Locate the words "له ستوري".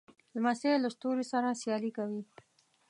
0.83-1.25